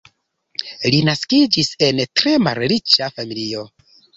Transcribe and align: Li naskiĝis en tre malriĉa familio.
Li 0.95 1.01
naskiĝis 1.09 1.69
en 1.89 2.01
tre 2.21 2.35
malriĉa 2.49 3.13
familio. 3.19 3.71